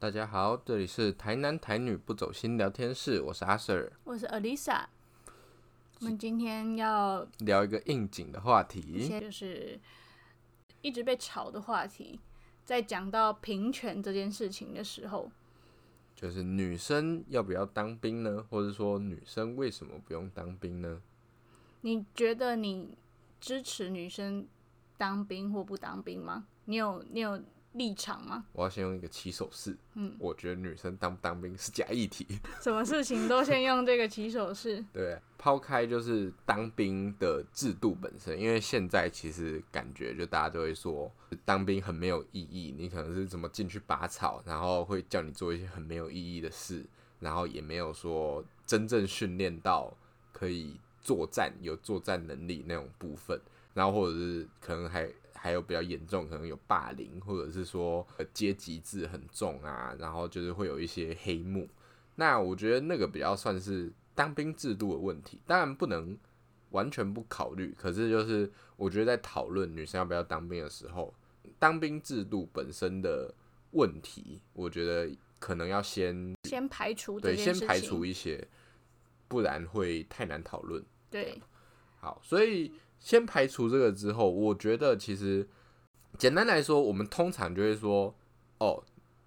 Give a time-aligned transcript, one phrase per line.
[0.00, 4.84] 大家好，这里是台南台女不走心聊天室，我是阿 Sir，我是 Alisa。
[5.98, 9.08] 我们今天要聊一个应景的话题。
[9.20, 9.76] 就是
[10.82, 12.20] 一直被炒的话题，
[12.64, 15.32] 在讲到平权这件事情的时候，
[16.14, 18.46] 就是女生要不要当兵呢？
[18.48, 21.02] 或者说女生为什么不用当兵呢？
[21.80, 22.96] 你觉得你
[23.40, 24.46] 支持女生
[24.96, 26.46] 当兵或不当兵吗？
[26.66, 28.44] 你有你有立场吗？
[28.52, 29.76] 我要先用一个起手式。
[29.94, 32.26] 嗯，我觉得女生当不当兵是假议题。
[32.60, 34.84] 什么事情都先用这个起手式。
[34.92, 41.12] 对，抛开就是当兵的制度本身，因为现在其实感觉就大家都会说
[41.44, 46.84] 当兵很没有意义，你可能是怎么进去拔草，然后会叫你做一些很没有意义的事，
[47.20, 49.94] 然后也没有说真正训练到
[50.32, 53.40] 可以作战、有作战能力那种部分，
[53.74, 55.08] 然后或者是可能还。
[55.40, 61.68] 还有比较严重，可能有霸凌，或者是说呃阶级制很重啊，然后就是会有一些黑幕。
[62.16, 66.18] 那我觉得那个比较算是当兵制度的问题，当然不能
[66.70, 67.74] 完全不考虑。
[67.78, 71.14] 可是就是我觉得在讨论女生要不要当兵的时候，
[71.58, 73.32] 当兵制度本身的
[73.70, 78.46] 问题，我觉得可能要先先排除对先排除一些，
[79.28, 80.84] 不然会太难讨论。
[81.08, 81.40] 对，
[82.00, 85.48] 好，所以先排除这个之后，我觉得其实
[86.16, 88.14] 简单来说，我们通常就会说，
[88.58, 88.82] 哦，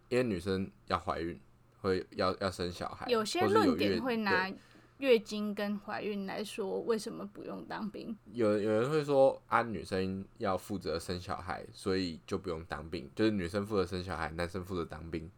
[0.10, 1.40] 因为女生要怀孕，
[1.82, 4.52] 会要要生小孩，有些论点会拿
[4.98, 8.16] 月经跟怀孕来说，为什么不用当兵？
[8.34, 15.32] 有有人会说啊，女生要负责生小孩，所以就不用当兵，就是女生负责生小孩，男生负责当兵，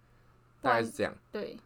[0.59, 1.15] 大概是这样。
[1.31, 1.57] 对，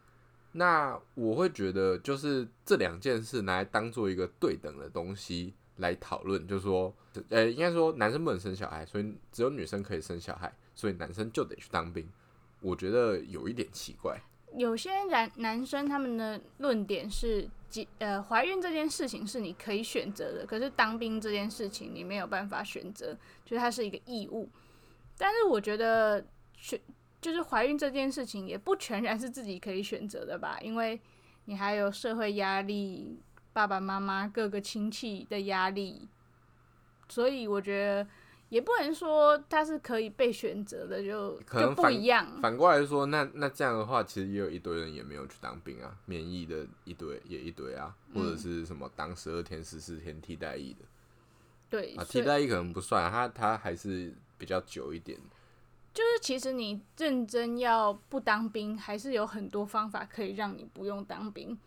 [0.52, 6.94] 那我会觉得，就是这两件事拿来当做一个对等的东西来讨论，就是说，
[7.30, 12.08] 呃，应该说男生不能生小孩，所以只有女生可以生小孩，所以男生就得去当兵。
[12.60, 14.20] 我觉得有一点奇怪，
[14.56, 17.48] 有些男男生他们的论点是，
[17.98, 24.48] 呃怀孕这件事情是你可以选择的，可是当兵这件事情你没有办法选择，就是它是一个义务。
[25.16, 26.24] 但是我觉得
[26.54, 26.80] 选
[27.20, 31.00] 就是怀孕这件事情也不全然是自己可以选择的吧，因为
[31.44, 33.20] 你还有社会压力、
[33.58, 36.06] 爸爸妈妈各个亲戚的压力，
[37.08, 38.06] 所以我觉得
[38.50, 42.40] 也不能说他是可以被选择的，就就不可能反一样。
[42.40, 50.84] 反过来说，那那这样的话，其实也有一堆人也没有去当兵啊，免疫的一堆也一堆啊，或者嗯是什么当十二天、十四天替代役的
[51.68, 55.18] 对，啊，替代役可能不算，他他还是比较久一点。
[55.92, 61.58] 就是其实你认真要不当兵，还是有很多方法可以让你不用当兵。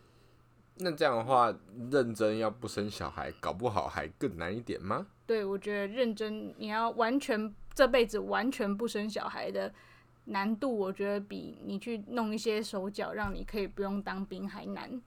[0.82, 1.56] 那这样的话，
[1.92, 5.08] 认真要不生小孩，搞不好还更难一点吗？
[5.26, 9.74] 对我觉得认真你要完全这辈子完全不生小孩的
[10.26, 15.02] 难度，我觉得比你去弄一些手脚让你可以不用当兵还难。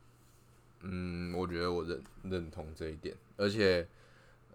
[0.81, 3.87] 嗯，我觉得我认认同这一点，而且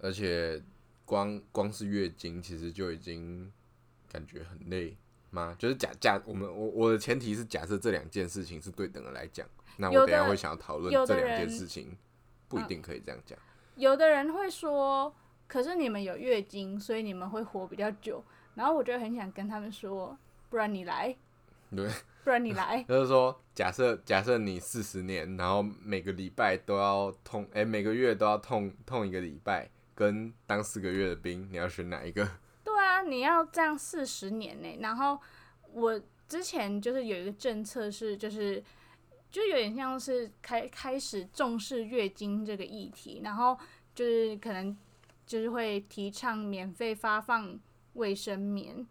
[0.01, 0.61] 而且
[1.05, 3.51] 光光是月经，其实就已经
[4.11, 4.95] 感觉很累
[5.31, 5.55] 吗？
[5.57, 9.47] 就是假假我们我我的前提是假设这两件事情是对等的来讲，
[9.79, 11.97] 那我等下会想要讨论这两件事情，
[12.49, 13.39] 不一定可以这样讲。
[13.75, 15.15] 有的人会说，
[15.47, 18.23] 可是你们有月经，所以你们会活比较久。
[18.55, 20.17] 然后我就很想跟他们说，
[20.49, 21.15] 不然你来，
[21.73, 21.89] 对，
[22.25, 22.83] 不然你来。
[22.89, 32.27] 就是说，假设假设你四十年，然后每个礼拜都要痛，哎、每个月都要痛痛一个礼拜，跟当四个月的兵，你要选哪一个？
[32.65, 35.17] 对啊，你要这样四十年呢、然后
[35.71, 35.97] 我
[36.27, 38.61] 之前就是有一个政策是，就是
[39.31, 43.57] 就有点像是开开始重视月经这个议题，然后
[43.93, 44.75] 就是可能
[45.25, 47.59] 就是会提倡免费发放
[47.93, 48.85] 卫生棉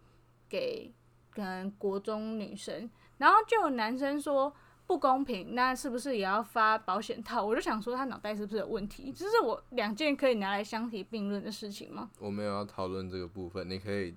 [0.48, 0.92] 给
[1.30, 4.54] 可能国中女生，然后就有男生说。
[4.88, 7.44] 不公平，那是不是也要发保险套？
[7.44, 9.12] 我就想说他脑袋是不是有问题？
[9.12, 12.08] 这是我两件可以拿来相提并论的事情吗？
[12.18, 14.14] 我没有要讨论这个部分，你可以，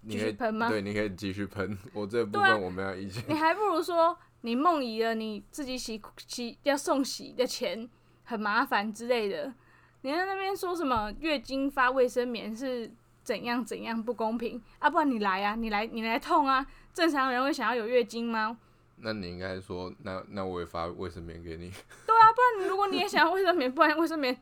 [0.00, 0.70] 你继可以续喷吗？
[0.70, 1.76] 对，你可以继续喷。
[1.92, 3.22] 我这部分我没有意见。
[3.28, 7.88] 你还不如说你梦遗了你自己洗洗要送洗的钱
[8.24, 9.52] 很麻烦之类的。
[10.02, 12.90] 你在那边说什么月经发卫生棉是
[13.24, 14.88] 怎样怎样不公平啊？
[14.88, 16.64] 不然你来啊，你来你来痛啊！
[16.94, 18.56] 正常人会想要有月经吗？
[18.98, 21.70] 那你应该说，那那我也发卫生棉给你。
[22.06, 24.34] 对啊，不然如果你也想要卫生棉，不然卫生棉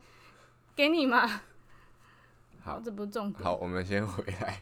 [0.75, 1.41] 给你嘛。
[2.61, 3.43] 好这不是重点。
[3.43, 4.61] 好，我们先回来。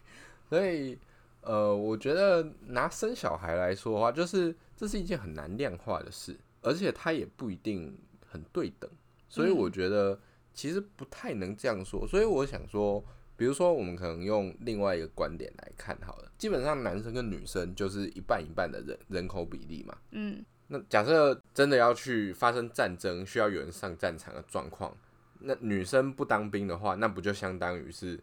[0.49, 0.97] 所以，
[1.41, 7.97] 呃，我觉得拿生小孩来说的话，就是这是一件很难量化的事，而且它也不一定
[8.27, 8.91] 很对等。
[9.29, 10.19] 所以嗯我觉得
[10.53, 12.05] 其实不太能这样说。
[12.05, 12.99] 所以我想说，
[13.37, 19.97] 比比如说，我们可能用另外一个观点来看好了，基本上男生跟女生就是一半一半的人人口比例嘛。
[20.11, 24.95] 嗯，那假设真的要去发生战争，需要有人上战场的状况，
[25.41, 28.17] 那女生不当兵的话，那不就相当于是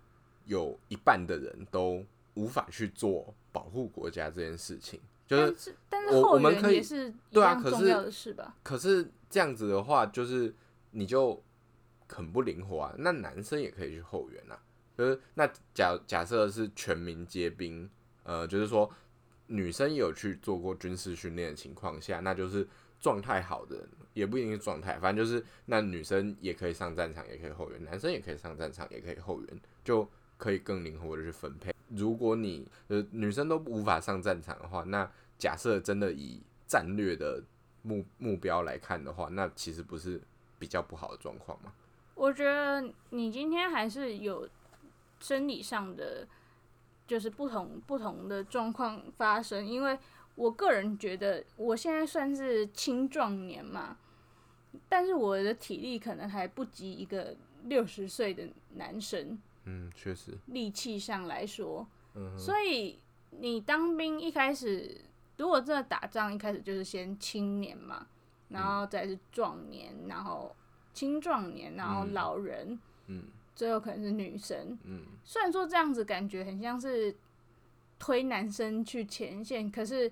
[0.47, 2.03] 有一半的人都
[2.33, 4.99] 无法去做保护国家这件事情？
[5.31, 8.57] 就是但是后援们可以也是一对啊可是样重要的事吧？
[8.65, 10.53] 可是这样子的话，就是
[10.91, 11.41] 你就
[12.09, 12.93] 很不灵活啊。
[12.99, 14.61] 那男生也可以去后援啊，
[14.99, 17.89] 就是那假假设是全民皆兵，
[18.25, 18.91] 呃，就是说
[19.47, 22.67] 女生有去做过军事训练的情况下，那就是
[22.99, 31.71] 状态好的人，也不一定是状态，反正就是那女生也可以上战场，也可以后援，男生也可以上战场，也可以后援，就可以更灵活的去分配。
[31.89, 37.43] 如果你呃女生都无法上战场的话，那假设真的以战略的
[37.83, 40.19] 目目标来看的话，那其实不是
[40.59, 41.73] 比较不好的状况吗？
[42.15, 44.49] 我觉得你今天还是有
[45.21, 46.27] 生理上的，
[47.07, 49.67] 就是不同不同的状况发生。
[49.67, 49.99] 因为
[50.37, 53.99] 我个人觉得，我现在算是青壮年嘛，
[54.89, 59.39] 但是我的体力可能还不及一个六十岁的男生，
[59.71, 62.99] 嗯，确实，力气上来说，嗯，所以
[63.31, 65.01] 你当兵一开始，
[65.37, 68.07] 如果真的打仗，一开始就是先青年嘛，
[68.49, 70.55] 然后再是壮年，然后
[70.93, 73.25] 青壮年，然后嗯老人，嗯
[73.55, 74.77] 最后可能是女生。
[74.83, 77.15] 嗯虽然说这样子感觉很像是
[77.99, 80.11] 推男生去前线，可是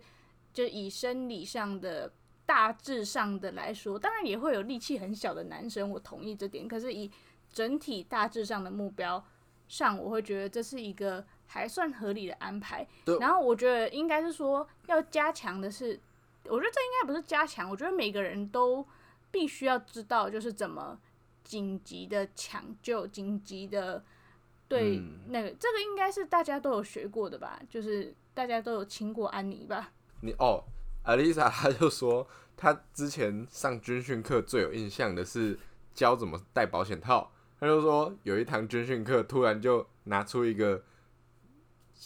[0.53, 2.13] 就以生理上的
[2.47, 6.69] 大致上的来说，当然也会有力气很小的男生，我同意这点。
[6.69, 7.11] 可是以
[7.53, 9.25] 整体大致上的目标
[9.69, 12.87] 上，我会觉得这是一个还算合理的安排。
[13.21, 16.01] 然后我觉得应该是说要加强的是，
[16.45, 18.85] 我觉得这应该不是加强，我觉得每个人都
[19.31, 20.99] 必须要知道，就是怎么
[21.45, 24.03] 紧急的抢救、紧急的
[24.67, 27.61] 对嗯那个，这个应该是大家都有学过的吧？
[27.69, 29.93] 就是大家都有亲过安妮吧？
[30.23, 30.65] 你哦，
[31.05, 32.27] 阿丽莎她就说，
[32.57, 35.59] 她之前上军训课最有印象的是
[35.95, 37.31] 教怎么戴保险套。
[37.61, 40.83] 她就说有一堂军训课，突然就拿出一个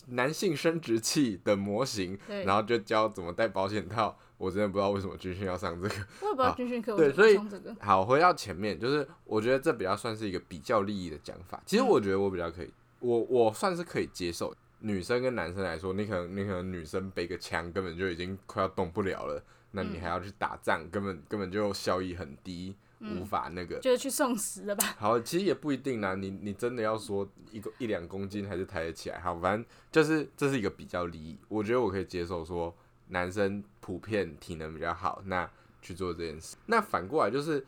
[0.09, 4.19] 男性生殖器的模型，然后就教怎么戴保险套。
[4.39, 5.95] 我真的不知道为什么军训要上这个。
[6.21, 7.39] 我也不知道军训课对所以。
[7.79, 11.63] 好，回到前面，就是我觉得这比较算是一个比较利益的讲法。
[11.65, 14.53] 其实嗯我觉得我比较可以，我我算是可以接受。
[14.81, 19.41] 女生跟男生来说，你可能你可能女生背个枪根本就已经快要动不了了，
[19.71, 23.79] 那你嗯还要去打仗，根本根本就效益很低，嗯无法那个。
[23.81, 24.85] 就是去送死了吧？
[24.99, 26.15] 好，其实也不一定啦。
[26.15, 31.39] 你你真的要说一个一两公斤还是抬得起来，好，反正就是这是一个比较利益。
[31.49, 32.75] 我觉得我可以接受说
[33.09, 35.49] 男生普遍体能比较好，那
[35.81, 36.57] 去做这件事。
[36.67, 37.65] 那反过来就是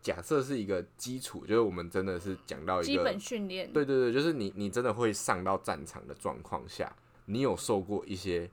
[0.00, 3.70] 假设是一个基础，就是我们真的是讲到一个基本训练。
[3.72, 6.90] 对对对，就是你你真的会上到战场的状况下，
[7.26, 8.50] 你有受过一些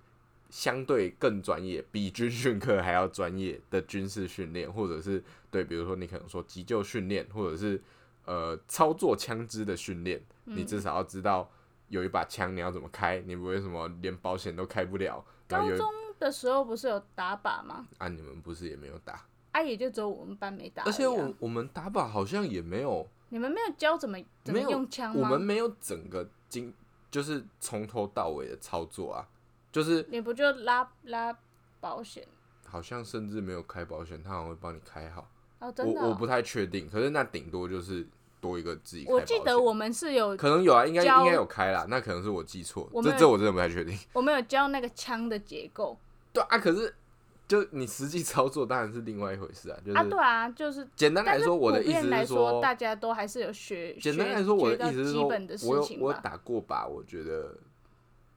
[0.49, 7.81] 相对更专业、比军训课还要专业的军事训练，或者是对，比如说你可能说急救训练，或者是
[8.25, 11.49] 呃操作枪支的训练，你嗯至少要知道
[11.89, 15.23] 有一把枪你要怎么开，你不会什么连保险都开不了。
[15.47, 17.87] 然后有高中的时候不是有打靶吗？
[17.97, 23.07] 啊，你们不是也没有打，啊，也就只有我们班没打而已啊、而且我我们打靶好像也没有。
[23.29, 25.21] 你们没有教怎么怎么没有用枪吗？
[25.21, 26.71] 我们没有整个经，
[27.09, 29.27] 就是从头到尾的操作啊，
[29.75, 31.37] 就是你不就拉拉
[31.81, 32.25] 保险？
[32.65, 35.29] 好像甚至没有开保险，他好像会帮你开好。
[35.59, 38.07] 哦，真的哦、我我不太确定，可是那顶多就是
[38.39, 39.27] 多一个自己开我险。
[39.27, 43.99] 记得我们是有可能有啊，应该教应该有开啦，那可能是我记错，我们这这我真的不太确定。
[44.13, 45.97] 我们有教那个枪的结构
[46.31, 46.95] 对啊，可是
[47.45, 50.87] 就你实际操作当然是另外一回事啊，就是、啊，对啊，就是。
[50.95, 53.93] 简单来说，我的普意思是说，大家都还是有学。
[53.95, 55.99] 简单来说，我的到意思是说基本的，事我有情。
[55.99, 57.53] 我有打过靶，我觉得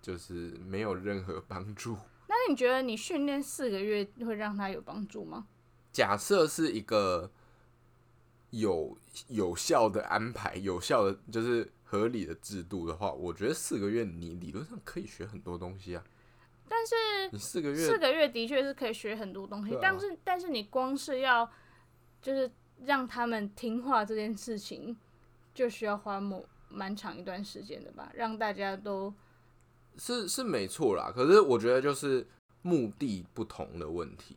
[0.00, 1.96] 就是没有任何帮助。
[2.28, 5.46] 那你觉得你训练四个月会让他有帮助吗？
[5.92, 7.30] 假设是一个
[8.50, 8.96] 有
[9.28, 16.04] 有效的安排、有效的就是合理的制度的话，我觉得四个月你理论上可以学很多东西啊。
[16.68, 16.94] 但是
[17.32, 21.50] 你四个月四个月的确是可以学很多东西，啊但是但是你光是要
[22.20, 22.50] 就是
[22.84, 24.94] 让他们听话这件事情，
[25.54, 29.12] 就需要花某蛮长一段时间的吧，让大家都
[29.98, 32.26] 是是没错啦，可是我觉得就是
[32.62, 34.36] 目的不同的问题，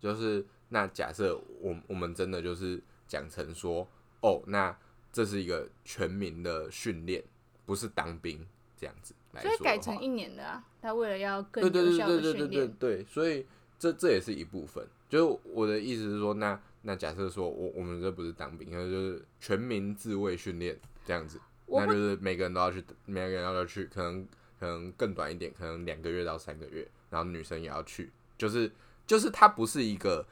[0.00, 3.86] 就是那假设我我们真的就是讲成说，
[4.22, 4.76] 哦，那
[5.12, 7.22] 这是一个全民的训练，
[7.66, 8.44] 不是当兵
[8.76, 10.64] 这样子来所以改成一年的啊。
[10.80, 13.46] 他为了要更对对对有效的对对对对训练，对，所以
[13.78, 14.84] 这这也是一部分。
[15.08, 21.38] 就是我的意思是说，那那假设说我我们这不是当兵，那就是全民自卫训练这样子。
[21.68, 24.26] 那就是每个人都要去，每个人都要去，可能
[24.62, 28.70] 可能更短一点，可能两个月到三个月，然后女生也要去，就是
[29.04, 30.24] 就是它不是一个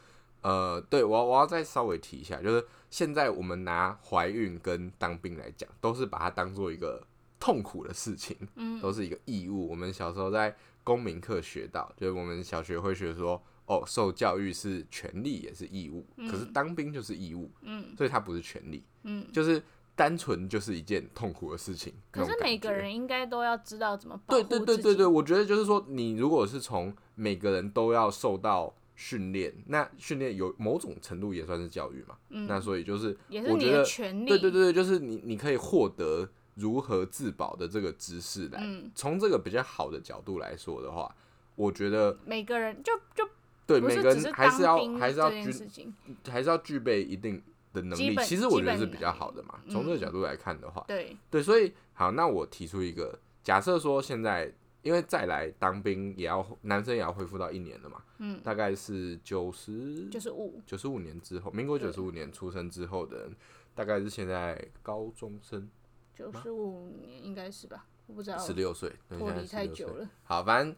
[0.42, 7.04] 呃，对我我要再稍微提一下，就是现在我们拿怀孕跟当兵来讲，都是把它当做一个
[7.40, 9.68] 痛苦的事情，嗯都是一个义务。
[9.68, 19.26] 我们小时候在公民课学到，就是我们小学会学说，哦，受教育是权利也是义务，可是当兵就是义务，嗯所以它不是权利，嗯。
[19.32, 19.60] 就是
[20.00, 21.92] 单纯就是一件痛苦的事情。
[22.10, 24.64] 可是每个人应该都要知道怎么保对护自己。
[24.64, 32.16] 对对对对，我觉得就是说，你如果是从每个人都要受到训练，那训练有某种程度也算是教育嘛。
[32.30, 34.28] 嗯那所以就是，也是你的权利。
[34.30, 38.58] 对对对，就是你你可以获得如何自保的这个知识来。
[38.64, 41.14] 嗯，从这个比较好的角度来说的话，
[41.56, 43.28] 我觉得每个人就就
[43.66, 45.92] 对每个人还是要还是要具。
[46.30, 48.16] 还是要具备一定的能力。
[48.24, 49.60] 其实我觉得是比较好的嘛。
[49.68, 63.36] 从这个角度来看的话，对，对，所以好，那我提出一个假设说，现在因为再来当兵也要男生也要恢复到一年了嘛，嗯，大概是九十九十五，九十五年之后，民国九十五年出生之后的人，
[63.74, 65.68] 大概是现在高中生，
[66.14, 67.86] 九十五年应该是吧？
[68.06, 70.08] 我不知道，十六岁，脱离太久了。
[70.24, 70.74] 好，反正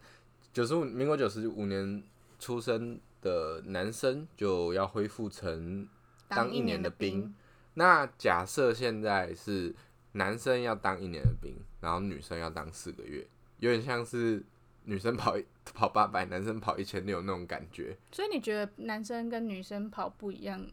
[0.51, 2.03] 九十五民国九十五年
[2.37, 5.87] 出生的男生就要恢复成
[6.27, 7.33] 当一一年的的兵，
[7.75, 9.75] 那假设现在是
[10.13, 13.27] 男生要当一年的兵，然后女生要当四个月，
[13.57, 14.43] 有点像是
[14.85, 15.35] 女生跑
[15.73, 17.97] 跑八百，男生跑一千六那种感觉。
[18.11, 20.67] 所以你觉得男生跟女生跑不一样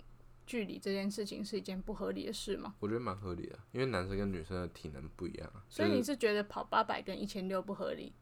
[0.47, 2.75] 距离这件事情是一件不合理的事吗？
[2.81, 5.63] 我觉得蛮合理的，因为男生跟女生的体能不一样啊。
[5.69, 8.13] 所以你是觉得跑八百跟一千六不合理？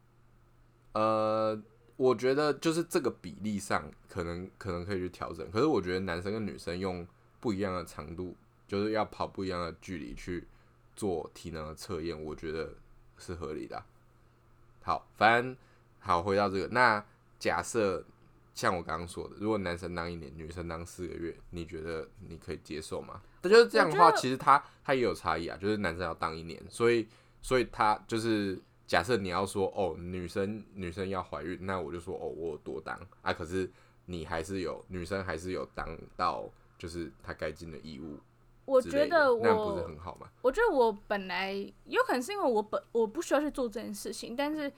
[0.93, 1.59] 呃，
[1.97, 7.05] 我觉得就是这个比例上可能可能可以去调整，可是我觉得男生跟女生用
[7.39, 8.35] 不一样的长度，
[8.67, 10.47] 就是要跑不一样的距离去
[10.95, 12.73] 做体能的测验，我觉得
[13.17, 13.85] 是合理的啊、
[14.81, 15.55] 好，反正
[15.99, 17.03] 好回到这个，那
[17.37, 18.03] 假设
[18.53, 23.21] 像我刚刚说的，如果男生当一年，女生当四个月，你觉得你可以接受吗？
[23.41, 27.07] 那就是这样的话，其实他他也有差异啊，就是男生要当一年，所以
[27.41, 33.69] 所以他就是假设你要说哦，女生女生要怀孕，那我就说哦，我有多当啊，可是
[34.05, 36.49] 你还是有女生还是有当到
[36.79, 38.17] 就是他该尽的义务
[38.65, 40.27] 我觉得那不是我，很好吗？
[40.41, 41.53] 我觉得我本来
[41.85, 44.71] 有可能是因为我本我不需要去做这件事情，但是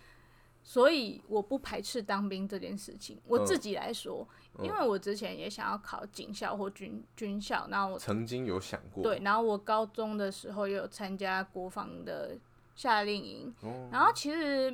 [0.64, 3.20] 所以我不排斥当兵这件事情。
[3.28, 4.28] 我嗯自己来说，
[4.58, 12.38] 嗯因为我之前也想要考警校或军军校，然后我曾经有想过，对，然后我高中的时候也有参加国防的
[12.76, 14.72] 夏令营，哦然后其实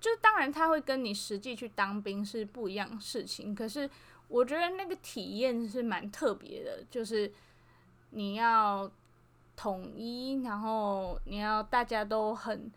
[0.00, 3.90] 就是当然他会跟你实际去当兵是不一样的事情，可是
[4.30, 7.30] 我觉得那个体验是蛮特别的，就是
[8.10, 8.90] 你要
[9.54, 12.72] 统一，然后你要大家都很。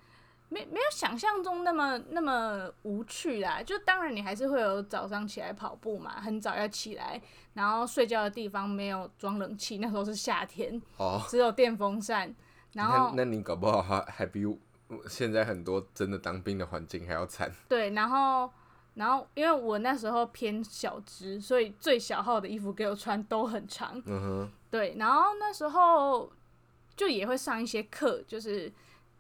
[0.50, 7.20] 没没有想象中那么那么无趣啦，就当然你还是会有早上起来跑步嘛，很早要起来，
[7.56, 12.32] 然后睡觉的地方没有装冷气，那时候是夏天，哦，只有电风扇，
[12.74, 14.56] 然后那你搞不好还还比我
[15.10, 17.52] 现在很多真的当兵的环境还要惨。
[17.68, 18.48] 对，然后
[18.96, 24.02] 然后因为我那时候偏小只，所以最小号的衣服给我穿都很长。
[24.06, 26.32] 嗯哼，对，然后那时候
[26.96, 28.72] 就也会上一些课，就是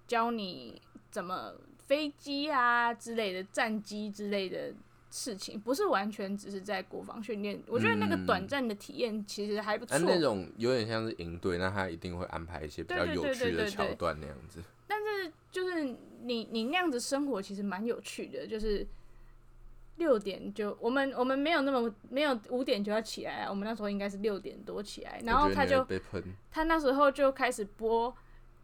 [0.07, 1.53] 教你怎么
[1.85, 4.73] 飞机啊之类的战机之类的
[5.09, 7.61] 事情，不是完全只是在国防训练。
[7.67, 9.95] 我觉得那个短嗯暂的体验其实还不错。
[9.95, 14.61] 啊，那种有点像是营队，那他一定会安排一些比较有趣的桥段那样子。
[14.87, 15.83] 但是就是
[16.21, 18.85] 你你那样子生活其实蛮有趣的，就是
[19.97, 28.13] 六点就我们我们没有那么没有五点就要起来啊，我们那时候应该是六点多起来，然后他就被喷，他那时候就开始播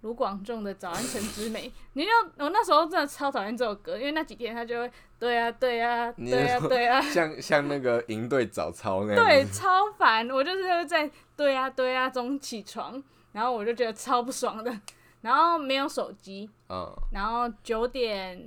[0.01, 9.25] 卢广仲的《早安晨之美》，你就我那时候真的超讨厌这首歌，因为那几天他就会对啊对啊对啊对啊， 像像那个营队早操那样。
[9.25, 13.01] 对，超烦，我就是会在对啊对啊中起床，
[13.33, 14.74] 然后我就觉得超不爽的，
[15.21, 16.89] 然后没有手机，嗯。
[17.12, 18.41] 然后九点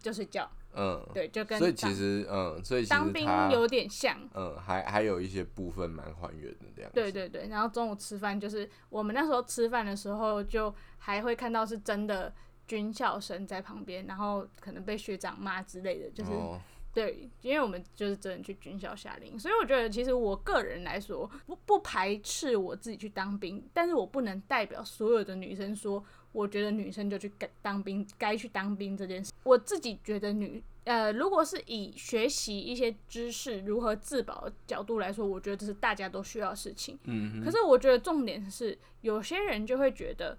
[0.00, 6.94] 就睡觉，嗯，对，就跟所以其实嗯，所以其当兵有点像，嗯还还有一些部分蛮还原的这样子。
[6.94, 7.48] 对对对。
[7.48, 12.32] 然后中午吃饭就是我们那时候吃饭的时候，就还会看到是真的
[12.66, 16.60] 军校生在旁边，然后可能被学长骂之类的，就是、哦
[16.92, 26.02] 对，因为我们就是真的去军校夏令营，所以我觉得其实我个人来说不不排斥我自己去当兵，但是我不能代表所有的女生说，
[26.36, 29.32] 我觉得女生就去该当兵，该去当兵这件事。
[29.42, 36.98] 我自己觉得女呃，如果是以学习一些知识如何自保的角度来说，我觉得这是大家都需要的事情。
[37.04, 40.36] 嗯，可是我觉得重点是，有些人就会觉得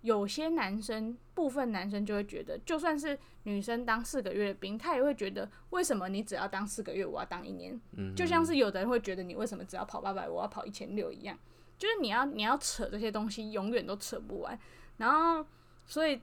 [0.00, 7.78] 有些男生，部分男生就会觉得，就算是女生当四个月的兵，他也会觉得，为什么你只要当四个月，我要当一年？
[7.96, 11.38] 嗯，就像是有的人会觉得，你为什么只要跑八百，我要跑一千六一样？
[11.78, 14.58] 就是你要你要扯这些东西，永远都扯不完。
[14.98, 15.46] 然后，
[15.86, 16.20] 所以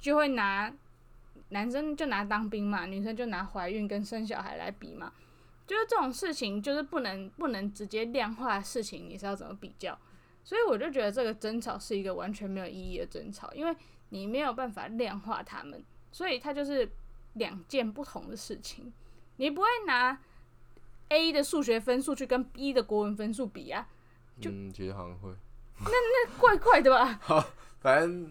[0.00, 0.72] 就会拿
[1.50, 5.12] 男生就拿当兵嘛，女生就拿怀孕跟生小孩来比嘛。
[5.66, 9.98] 就是这种事情，就是不能不能直接量化的事情，你是要怎么比较？
[10.42, 13.76] 所以我就觉得这个争吵是一个完全没有意义的争吵，因为
[14.08, 16.90] 你没有办法量化他们，所以它就是
[17.34, 18.90] 两件不同的事情。
[19.36, 20.18] 你不会拿
[21.10, 23.86] A 的数学分数去跟 B 的国文分数比啊，
[24.40, 25.30] 就嗯，其实好像会，
[26.38, 27.20] 怪怪的吧？
[27.80, 28.30] 好，反正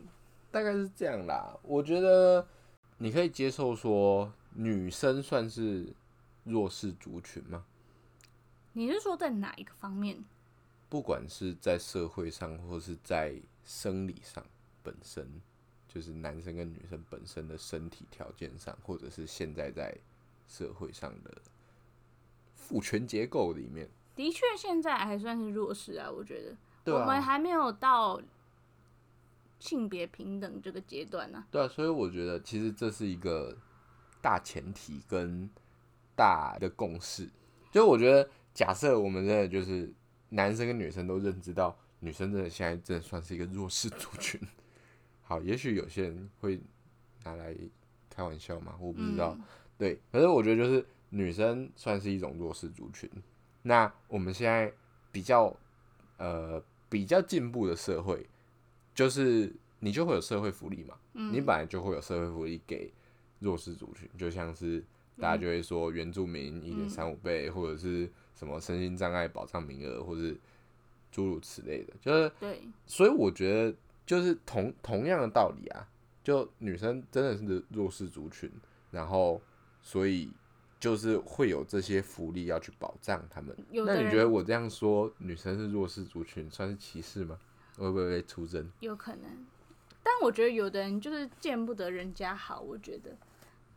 [0.51, 1.57] 大概是这样啦。
[1.63, 2.47] 我觉得
[2.97, 5.93] 你可以接受说女生算是
[6.43, 7.65] 弱势族群吗？
[8.73, 10.23] 你是说在哪一个方面？
[10.89, 13.35] 不管是在社会上，或是在
[13.65, 14.45] 生理上，
[14.83, 15.41] 本身
[15.87, 19.97] 就是男生跟女生本身的身体条件上，或者是现在在
[20.47, 21.41] 社会上的
[22.55, 26.55] 父权结构里面，的确，现在还算是弱势啊，我觉得。
[26.85, 28.21] 对我们啊，还没有到
[29.59, 33.57] 性别平等这个阶段呢、对啊，所以我觉得其实这是一个
[34.21, 35.49] 大前提跟
[36.15, 37.29] 大的共识。
[37.71, 39.91] 就我觉得，假设我们真的就是
[40.29, 44.39] 男生跟女生都认知到，女生真的现在真的算是一个弱势族群。
[45.23, 46.59] 好，也许有些人会
[47.23, 47.55] 拿来
[48.09, 49.33] 开玩笑嘛，我不知道。
[49.37, 49.43] 嗯
[49.77, 53.07] 对，可是我觉得就是女生算是一种弱势族群。
[53.61, 54.73] 那我们现在
[55.11, 55.55] 比较
[56.17, 56.59] 呃
[56.89, 58.27] 比较进步的社会，
[58.97, 62.91] 就是你就会有社会福利嘛，嗯你本来就会有社会福利给
[63.37, 64.83] 弱势族群，就像是
[65.19, 70.35] 大家就会说原住民一点三五倍，或者是什么身心障碍保障名额，或是
[71.11, 75.87] 诸如此类的，就是对，所以我觉得就是同同样的道理啊，
[76.23, 78.51] 就女生真的是弱势族群，
[78.89, 79.39] 然后
[79.83, 80.31] 所以
[80.79, 83.55] 就是会有这些福利要去保障他们。
[83.69, 87.37] 那你觉得我这样说女生是弱势族群，算是歧视吗？
[87.77, 88.69] 会不会被出征？
[88.79, 89.45] 有可能，
[90.03, 93.15] 但我觉得有的人就是见不得人家好，我觉得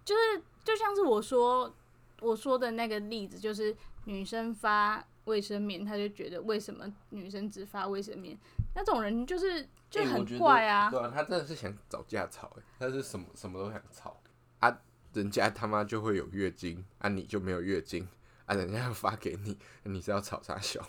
[0.05, 1.75] 就是就像是我说
[2.21, 8.37] 我说的那个例子，就是女生发卫生棉，他就觉得为什么女生只发卫生棉？
[8.75, 14.17] 那种人就是就很怪啊，对啊，他真的是想找架吵、欸，他是什么什么都想吵
[14.61, 14.81] 啊，
[15.13, 18.09] 人家他妈就会有月经啊，你就没有月经
[18.47, 20.81] 啊，人家要发给你，你是要吵啥笑？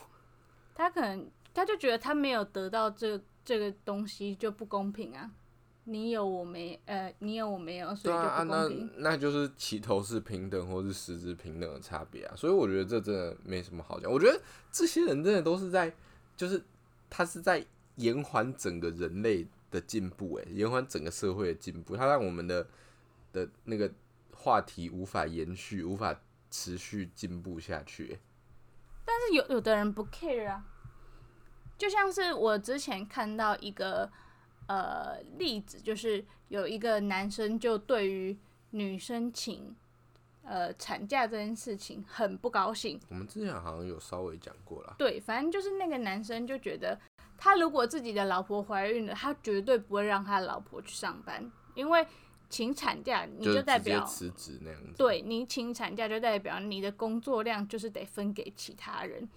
[0.74, 5.30] 他可能他就觉得他没有得到这个这个东西就不公平啊。
[5.84, 8.92] 你有我没，呃，你有我没有，所以就对啊，啊那不公平。
[8.98, 12.36] 那就是起头是平等，或是实质平等的差别啊。
[12.36, 14.08] 所以我觉得这真的没什么好讲。
[14.08, 15.92] 我觉得这些人真的都是在，
[16.36, 16.62] 就是
[17.10, 21.96] 他是在延缓整个人类的进步，诶，延缓整个社会的进步。
[21.96, 22.64] 他让我们的
[23.32, 23.90] 的那个
[24.36, 26.16] 话题无法延续，无法
[26.48, 28.20] 持续进步下去、欸。
[29.04, 30.64] 但是有有的人不 care 啊，
[31.82, 34.08] 就像是我之前看到一个
[34.68, 38.38] 呃例子，就是有一个男生就对于
[38.70, 39.74] 女生请
[40.44, 43.00] 呃产假这件事情很不高兴。
[43.08, 44.94] 我们之前好像有稍微讲过啦。
[44.96, 46.96] 对，反正就是那个男生就觉得，
[47.36, 52.06] 他如果自己的老婆怀孕了，他绝对不会让他老婆去上班，因为
[52.48, 54.92] 请产假你就代表辞职那样子。
[54.96, 59.28] 对你请产假就代表你的工作量就是得分给其他人，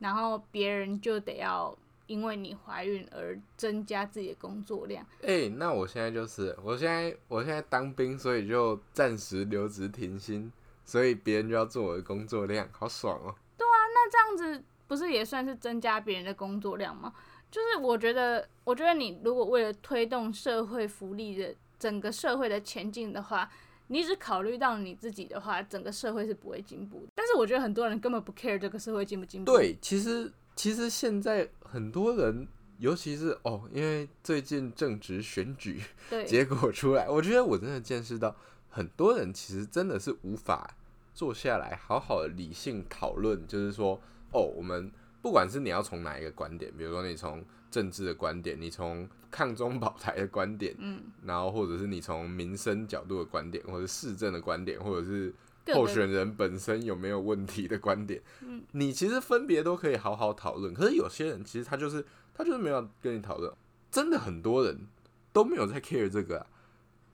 [0.00, 1.74] 然后别人就得要
[2.06, 5.06] 因为你怀孕而增加自己的工作量。
[5.22, 10.50] 哎、那我现在就是，我现在我现在当兵，所以就暂时留职停薪，
[10.84, 17.14] 所以别人就要做我的工作量，好爽哦、对啊那这样子不是也算是增加别人的工作量吗？
[17.50, 23.50] 就是我觉得，我觉得你如果为了推动社会福利的整个社会的前进的话，
[23.92, 27.12] 你只考虑到你自己的话，整个社会是不会进步的。
[27.12, 29.50] 但是我觉得很多人根本不 care 这个社会进不进步。
[29.50, 32.46] 对，其实其实现在很多人，
[32.78, 38.36] 尤其是哦，因为最近正值选举对结果出来，我觉得我真的见识到
[38.68, 40.76] 很多人其实真的是无法
[41.12, 44.00] 坐下来好好的理性讨论，就是说
[44.30, 55.32] 哦，我们不管是你要从哪一个观点，比如说你从政治的观点，你从抗中保台的观点，嗯，然后或者是你从民生角度的观点，或者市政的观点，或者是
[55.74, 60.74] 候选人本身有没有问题的观点，嗯你其实分别都可以好好讨论。
[60.74, 62.04] 可是有些人其实他就是
[62.34, 63.52] 他就是没有跟你讨论，
[63.90, 64.86] 真的很多人
[65.32, 66.46] 都没有在 care 这个、啊。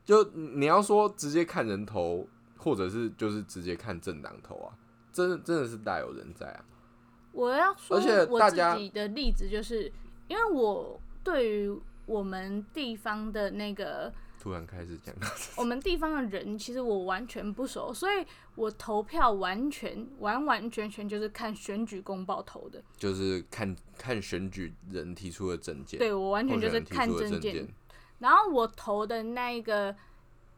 [0.05, 4.79] 就你要说直接看人头，或者是就是直接看政党头啊，
[5.13, 6.65] 真的真的是大有人在啊。
[7.37, 9.93] 我要说而且我自己的例子，就是
[10.27, 15.15] 因为我对于我们地方的那个，突然开始讲，
[15.57, 22.83] 我们地方的人其实我完全不熟，所以我投票完全完完全全就是看选举公报投的。
[22.97, 27.69] 就是看看选举人提出的证件，对我完全就是看证证件。
[28.21, 29.95] 然后我投的那一个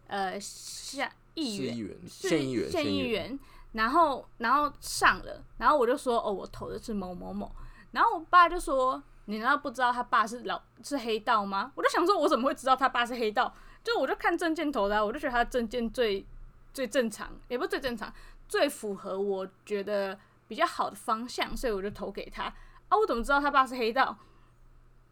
[0.07, 3.39] 呃下议员，县议员，县议员，
[3.73, 7.51] 然后然后上了，然后我就说哦，我投的是某某某，
[7.93, 9.03] 然后我爸就说。
[9.31, 11.71] 你难道不知道他爸是老是黑道吗？
[11.75, 13.55] 我就想说，我怎么会知道他爸是黑道？
[13.85, 16.25] 就我就看证件投的，我就觉得他证件最
[16.73, 18.11] 最正常，也不是最正常，
[18.49, 22.45] 最符合我觉得比较好的方向，所以我就投给他。
[22.45, 24.17] 啊，我怎么知道他爸是黑道？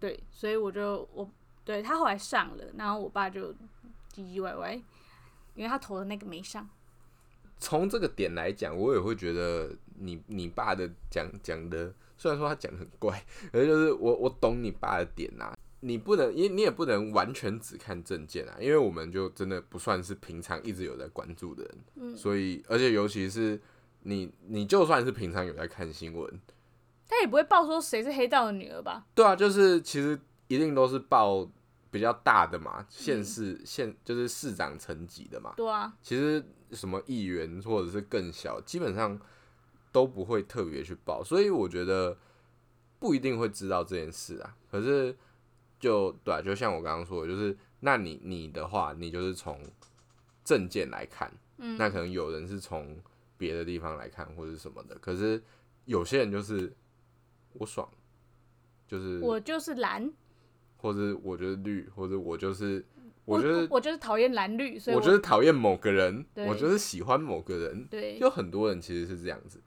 [0.00, 1.30] 对，所以我就我
[1.62, 3.52] 对他后来上了，然后我爸就
[4.14, 4.72] 唧唧歪歪，
[5.54, 6.66] 因为他投的那个没上。
[7.58, 11.92] 从这个点来讲，我也会觉得你你爸的讲讲的。
[12.18, 15.54] 虽然说他讲的很怪，可是就是我我懂你爸的点呐。
[15.80, 21.74] 你不能，因你也不能完全只看证件啊，因为我们就真的不算是平常一直有在关注的人。
[21.96, 22.16] 嗯。
[22.16, 23.60] 所以，而且尤其是
[24.04, 26.40] 你，你就算是平常有在看新闻，
[27.06, 29.04] 他也不会报说谁是黑道的女儿吧？
[29.14, 31.46] 对啊，就是其实一定都是报
[31.90, 35.54] 比较大的嘛，县市县就是市长层级的嘛。
[35.56, 35.96] 对啊。
[36.02, 39.20] 其实什么议员或者是更小，基本上。
[39.92, 42.14] 都不会特别去报，所以我觉得
[42.98, 44.54] 不一定会知道这件事啊。
[44.70, 45.16] 可是
[45.80, 49.58] 就对，就像我刚刚说的，就是那你你的话，你就是从
[50.44, 52.94] 证件来看，嗯，那可能有人是从
[53.38, 54.94] 别的地方来看或者什么的。
[54.98, 55.42] 可是
[55.86, 56.70] 有些人就是
[57.54, 57.88] 我爽，
[58.86, 60.12] 就是我就是蓝，
[60.76, 62.84] 或者我就是绿，或者我就是
[63.24, 69.60] 我觉得我就是讨厌蓝绿，所以我就是讨厌某个人，我就是喜欢某个人，对，有很多人其实是这样子。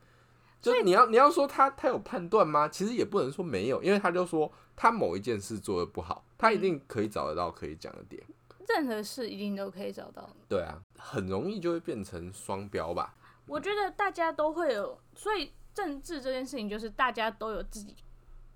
[0.61, 2.67] 就你要你要说他他有判断吗？
[2.67, 8.21] 其实也不能说没有，因为他就说他某一件事做的不好，他一定可以找得到可以讲的点。
[8.67, 10.29] 任何事一定都可以找到。
[10.47, 13.15] 对啊，很容易就会变成双标吧。
[13.47, 17.95] 我觉得大家都会有，所以政治这件事情就是大家都有自己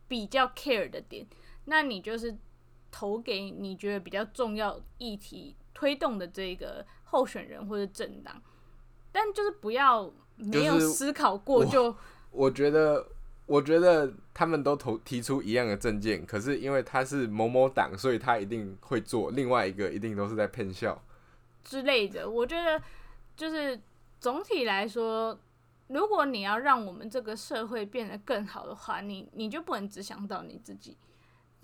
[0.08, 1.26] 比较 care 的点，
[1.66, 2.36] 那你就是
[2.92, 8.42] 投给你觉得比较重要议题推动的这个候选人或者政党，
[9.12, 10.12] 但就是不要。
[10.36, 11.96] 没有思考过就，
[12.32, 13.06] 我觉得，
[13.46, 19.30] 我觉得他们都投提出一样的证件，可是因为他是某某党，所以他一定会做。
[19.30, 21.00] 另外一个一定都是在骗笑
[21.64, 22.28] 之类的。
[22.28, 22.82] 我觉得
[23.38, 23.80] 就是
[24.20, 25.38] 总体来说，
[25.88, 30.98] 如果你要让我们这个社会变得更好的话，你你就不能只想到你自己。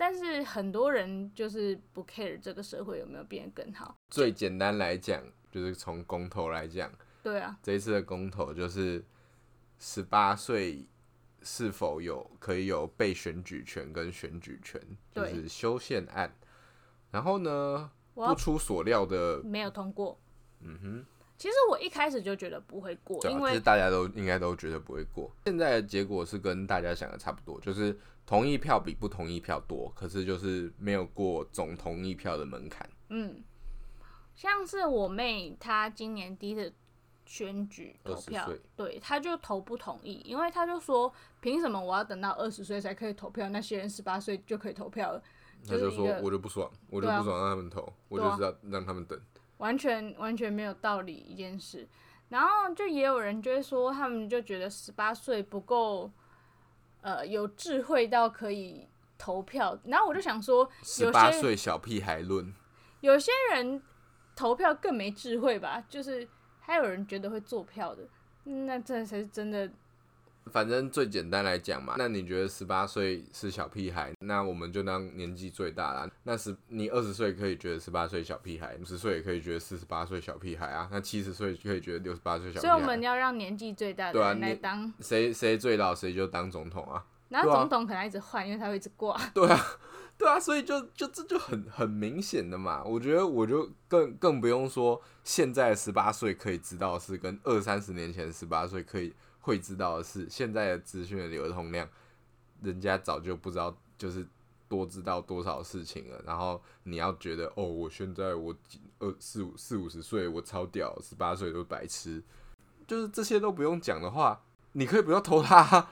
[0.00, 3.94] 但是很多人就是不 care 这个社会有没有变得更好。
[4.08, 6.90] 最简单来讲，就是从公投来讲。
[7.22, 9.04] 对啊，这一次的公投就是
[9.78, 10.86] 十八岁
[11.42, 14.80] 是否有可以有被选举权跟选举权，
[15.14, 16.34] 就是修宪案。
[17.10, 20.18] 然后呢，不出所料的没有通过。
[20.60, 21.04] 嗯哼，
[21.36, 25.30] 其实我一开始就觉得不会过，因为大家都应该都觉得不会过。
[25.44, 27.94] 现在的结果是跟大家想的差不多，就是
[28.30, 32.88] 同意票比不同意票多，可是就是没有过总同意票的门槛。
[33.08, 33.42] 嗯，
[34.36, 36.72] 像是我妹她今年第一次。
[37.26, 43.48] 选举投票，对，她就投不同意，因为她就说，凭什么我要等到二十岁才可以投票？
[43.50, 45.22] 那些人十八岁就可以投票了。
[45.64, 49.16] 他就说，我就不爽，我就不爽让他们投，我就是要让他们等。
[49.58, 51.88] 完全完全没有道理一件事。
[52.30, 56.10] 然后就也有人就会说，他们就觉得十八岁不够，
[57.00, 58.86] 呃，有智慧到可以
[59.16, 59.78] 投票。
[59.84, 62.54] 然后我就想说，十八岁小屁孩论，
[63.00, 63.82] 有些人
[64.34, 65.84] 投票更没智慧吧？
[65.88, 66.28] 就是。
[66.62, 68.06] 还有人觉得会做票的，
[68.44, 69.68] 那这才是真的。
[70.46, 76.10] 反正最简单来讲嘛，那你觉得十八岁是小屁孩，那我们就当年纪最大了。
[76.24, 80.88] 那十你二十岁可以觉得十八岁小屁孩，五十岁也可以觉得四十八岁小屁孩啊。
[80.90, 82.72] 那七十岁可以觉得六十八岁小屁孩。
[82.72, 84.92] 所以我们要让年纪最大的人来当。
[85.00, 87.04] 谁谁最老谁就当总统啊。
[87.28, 89.16] 然后总统可能一直换，因为他会一直挂。
[89.34, 89.60] 对啊。
[90.18, 92.84] 对啊，所以就就这就很很明显的嘛。
[92.84, 101.88] 我觉得我就更更不用说，现在十八岁可以知道是，跟二三十年前十八岁可以会知道的是，现在的资讯的流通量，
[102.62, 104.26] 人家早就不知道，就是
[104.68, 106.22] 多知道多少事情了。
[106.26, 108.54] 然后你要觉得哦，我现在我
[108.98, 112.22] 二四五四五十岁，我超屌，十八岁都白痴，
[112.86, 115.88] 就是这些都不用讲的话，你可以不要投他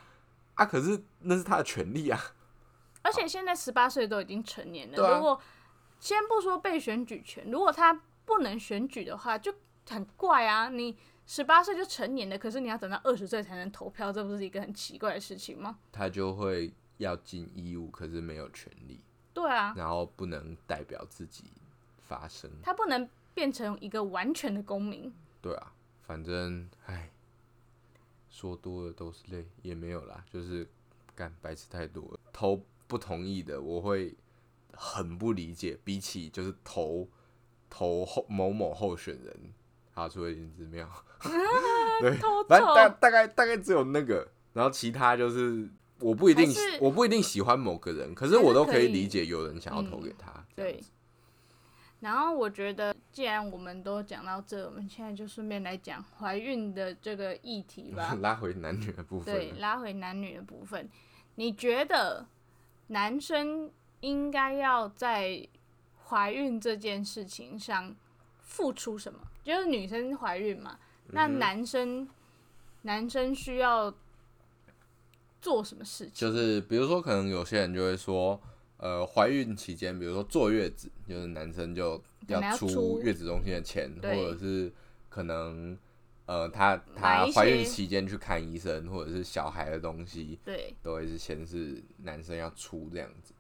[0.55, 0.67] 啊。
[0.67, 2.21] 可是那是他的权利啊。
[3.03, 5.41] 而且现在十八岁都已经成年了，如果
[5.99, 9.55] 先不说被选举权，如果他不能选举的话，就
[9.89, 10.69] 很怪啊！
[10.69, 10.95] 你
[11.31, 15.79] 十八岁就成年了，可是你要等到二十岁才能投票，这不是一个很奇怪的事情吗？
[15.93, 18.99] 他就会要尽义务，可是没有权利。
[19.35, 21.45] 对啊，然后不能代表自己
[21.99, 22.51] 发声。
[22.63, 25.13] 他不能变成一个完全的公民。
[25.43, 27.11] 对啊，反正唉，
[28.31, 30.67] 说多了都是泪，也没有啦，就是
[31.15, 32.19] 干白痴太多了。
[32.33, 34.17] 投不同意的，我会
[34.73, 35.79] 很不理解。
[35.85, 37.07] 比起就是投
[37.69, 39.53] 投候某某候选人，
[39.99, 40.89] 好，除了林之庙
[42.01, 46.49] 对，偷反正大大概大概只有那个，然后其他就是我不一定
[46.81, 50.33] 我不一定喜欢某个人，可是我都可以理解有人想要投嗯给他。
[50.55, 50.81] 对，
[51.99, 58.17] 然后我觉得，既然我们都讲到这，我们现在就顺便来讲怀孕的这个议题吧。
[58.23, 60.89] 拉回男女的部分对，拉回男女的部分，
[61.35, 62.25] 你觉得
[62.87, 65.45] 男生应该要在
[66.07, 67.97] 怀孕这件事情上
[68.41, 69.19] 付出什么？
[69.49, 72.07] 就是女生怀孕嘛，那男生、
[72.83, 73.91] 男生需要
[75.41, 76.13] 做什么事情？
[76.13, 78.39] 就是比如说，可能有些人就会说，
[78.77, 84.71] 呃，怀孕期间，比如说坐月子，就是男生就要出出月子中心的钱，或者是
[85.09, 85.79] 可能
[86.27, 93.33] 呃，他买一他怀孕期间去看医生，或者是小孩的东西，对，都会是先是男生要出这样子。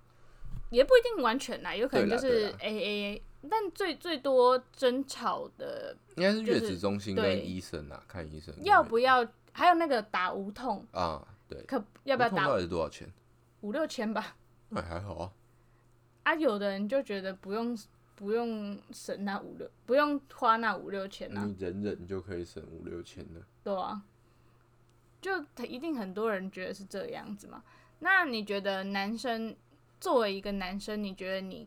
[0.70, 11.26] 也不一定完全啦，有可能就是对啦对啦 A A，但最最多争吵的应该是月子中心跟医生啊，看医生要不要，还有那个打无痛，啊？
[11.48, 13.12] 对，可要不要无痛到打底是多少钱？
[13.60, 14.36] 五六千吧？
[14.70, 15.32] 那还好啊。
[16.24, 17.78] 啊，有的人就觉得不用
[18.14, 23.40] 不用省那五六，不用花那五六千啊，你忍忍就可以省五六千了。
[23.62, 24.02] 对啊，
[25.20, 27.62] 就他一定很多人觉得是这样子嘛。
[28.00, 29.56] 那你觉得男生
[30.00, 31.66] 作为一个男生，你觉得你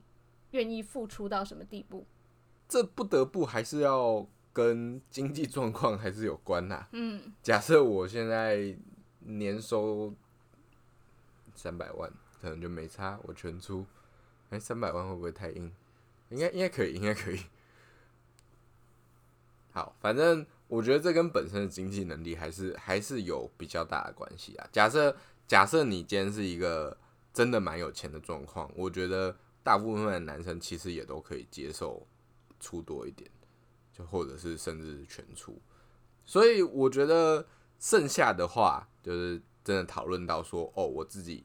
[0.51, 2.05] 愿意付出到什么地步？
[2.69, 8.75] 这不得不还是要跟经济状况还是有关呐、嗯，假设我现在
[9.19, 10.13] 年收
[11.55, 12.11] 三百万，
[12.41, 13.85] 可能就没差，我全出。
[14.49, 15.71] 哎、三百万会不会太硬？
[16.29, 17.39] 应该应该可以，应该可以。
[19.71, 24.67] 好，反正我觉得这跟本身的经济能力还是还是有比较大的关系啊。
[24.71, 25.15] 假设
[25.47, 26.97] 假设你今天是一个
[27.33, 29.33] 真的蛮有钱的状况，我觉得
[29.63, 32.05] 大部分的男生其实也都可以接受
[32.59, 33.29] 出多一点，
[33.93, 35.59] 就或者是甚至全出。
[36.25, 37.45] 所以我觉得
[37.79, 41.43] 剩下的话，就是真的讨论到说，哦，我自己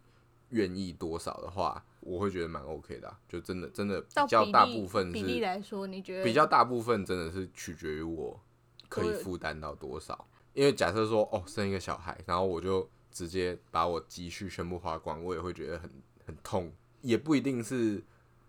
[0.50, 8.40] 愿意多少的话，我会觉得蛮 OK 的啊、就真的真的比较大部分比例是来说，你觉得比较大部分真的是取决于我
[8.88, 10.26] 可以负担到多少。
[10.54, 15.90] 因为假设说，哦，生一个小孩，然后我就直接把我积蓄全部花光，我也会觉得很
[16.24, 16.72] 很痛。
[17.06, 18.02] 也不一定是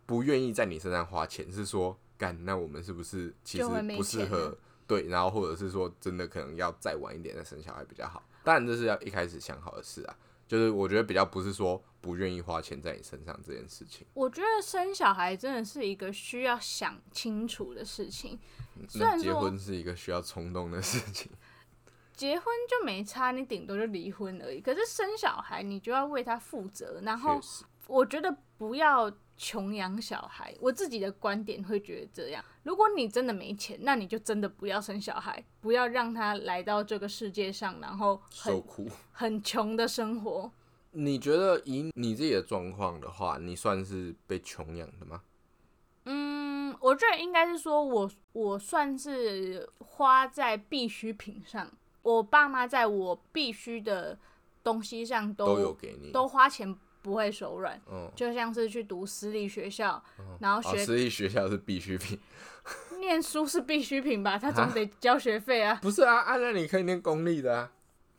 [0.06, 3.66] 不愿意在你身上花钱，是说，干，那我们是不是其实
[3.96, 4.58] 不适合？
[4.88, 8.24] 对，然后或者是说，真的可能要再晚一点再生小孩比较好。
[8.44, 10.18] 当然，这是要一开始想好的事啊。
[10.48, 14.08] 就是我觉得比较不是说不愿意花钱在你身上这件事情。
[14.14, 18.40] 我觉得生小孩真的是一个需要想清楚的事情。
[18.88, 21.30] 虽然结婚是一个需要冲动的事情。
[22.16, 24.62] 结婚就没差，你顶多就离婚而已。
[24.62, 27.02] 可是生小孩，你就要为他负责。
[27.04, 27.40] 然后
[27.88, 30.54] 我觉得不要穷养小孩。
[30.60, 38.90] 我自己的观点会觉得这样：如果你真的没钱，那你就真的不要生小孩，不要让他来到这个世界上，然后很受苦。
[39.12, 40.52] 很穷的生活。
[40.92, 45.22] 你觉得以你自己的状况的话，你算是被穷养的吗？
[46.06, 51.70] 嗯，我觉得应该是说我我算是花在必需品上，
[52.02, 54.18] 我爸妈在我必须的
[54.64, 56.12] 东西上都都有给你。
[56.12, 56.76] 都花钱
[57.08, 60.04] 不会手软，嗯，就像是去读私立学校，
[60.42, 62.20] 然后哦，学、私立学校是必需品。
[63.00, 65.80] 念书是必需品吧，他总得交学费啊。
[65.82, 67.72] 不是啊，啊，那你可以念公立的啊。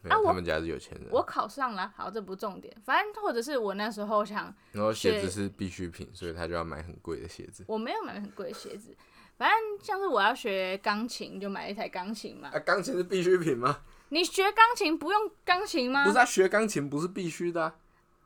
[0.09, 1.09] 啊我他们家是有钱人。
[1.11, 7.63] 我考上了，好，这不重点，反正或者是我那时候想，然后鞋子是必需品，所以他就要买很贵的鞋子。
[7.69, 8.97] 我没有买很贵的鞋子，
[9.37, 12.49] 反正像是我要学钢琴，就买一台钢琴嘛。
[12.51, 13.81] 啊，钢琴是必需品吗？
[14.11, 16.07] 你学钢琴不用钢琴吗？
[16.07, 17.75] 不是啊，学钢琴不是必须的啊。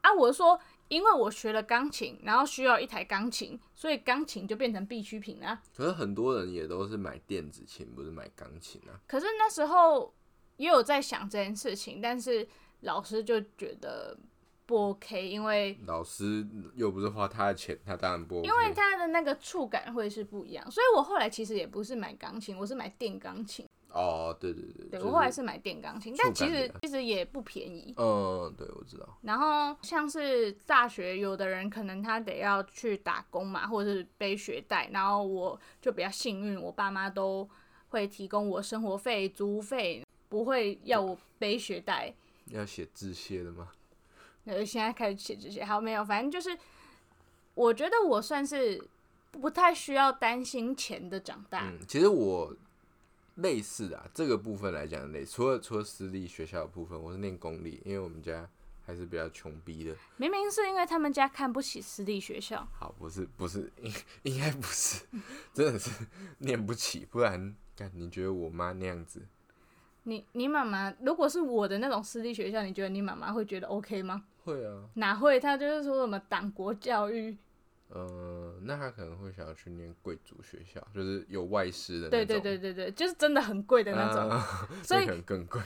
[0.03, 5.63] 啊，我说，因为我学了钢琴，然后需要一台钢琴，所以钢琴就变成必需品啦。
[5.75, 8.99] 可是很多人也都是买电子琴，不是买钢琴啊。
[9.07, 10.13] 可是那时候
[10.57, 12.47] 也有在想这件事情，但是
[12.81, 14.19] 老师就觉得
[14.67, 18.49] 不 OK，因为老师又不是花他的钱，他当然不 OK。
[18.49, 23.65] 因为他的那个触感会是不一样，所以我后来其实也不是买钢琴，我是买电钢琴。
[23.93, 27.95] 哦，对对对，对就我后来是买电钢琴，但其实其实也不便宜。
[27.99, 29.07] 嗯，对，我知道。
[29.23, 37.49] 然后像是大学，有的人可能他得要去打工嘛，或者是背学贷，然后我就比较幸运，我爸妈都
[37.91, 42.15] 会提供我生活费、租费，不会要我背学贷。
[42.47, 43.69] 要写致谢的吗？
[44.47, 46.59] 呃，现在开始写这些，好没有，反正就是
[47.55, 48.83] 我觉得我算是
[49.31, 51.69] 不太需要担心钱的长大。
[51.69, 52.53] 嗯，其实我
[53.37, 58.49] 类似的、啊、这个部分来讲类，除了除了私立学校的部分，我是念公立，因为我们家
[58.85, 59.95] 还是比较穷逼的。
[60.17, 63.93] 明明是因为他们家看不起私立学校，好，不是不是，应
[64.25, 65.05] 应该不是，
[65.55, 66.05] 真的是
[66.39, 69.27] 念不起，不然，看你觉得我妈那样子，
[70.03, 74.25] 你你妈妈如果是我的那种私立学校，你觉得你妈妈会觉得 OK 吗？
[74.45, 75.39] 会啊，哪会？
[75.39, 77.37] 她就是说什么党国教育，
[77.95, 84.31] 呃，那他可能会想要去念贵族学校，就是有外师的那对种，对对对对，就是真的很贵的那种。
[84.31, 85.61] 啊所以 可能更贵。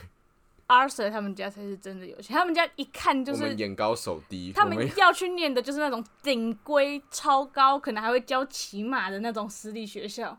[0.67, 10.37] Arthur 他们家才是真的有钱，他们家一看就是眼高手低，他们们要去念的就是那种顶规超高，可能还会教骑马的那种私立学校。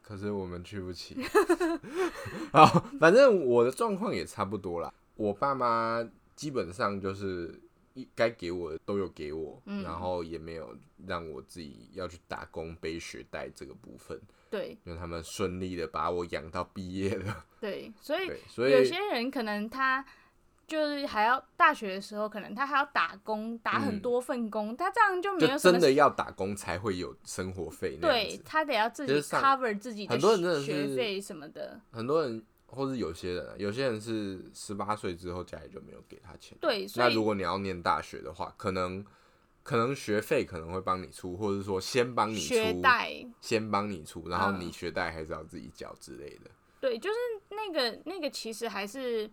[0.00, 1.18] 可是我们去不起。
[2.52, 2.64] 好，
[2.98, 4.90] 反正我的状况也差不多啦。
[5.16, 6.02] 我爸妈
[6.34, 7.65] 基本上就是一
[8.14, 17.44] 该给我的都有给我，嗯然后也没有让我自己要去打工背学贷这个部分，对因为他们顺利的把我养到毕业了。
[17.60, 20.04] 对，所以，所以有些人可能他
[20.66, 27.96] 就是还要大学的时候，可能他还要打工，打很嗯多份工，他这样就没有什么真的要打工才会有生活费。
[28.00, 30.18] 对他得要自己 cover 自己的
[30.60, 31.80] 学费什么的。
[31.92, 32.44] 很多人
[32.76, 36.56] 或是有些人啊，有些人是十八岁之后家里就没有给他钱。
[36.60, 39.04] 对，所以那如果你要念大学的话，可能
[39.62, 46.50] 可能学费可能会帮你出，或者说先帮你学出，贷，先帮你出，然后嗯你学贷还是要自己缴之类的。
[46.78, 47.16] 对，就是
[47.50, 49.28] 那个那个其实还是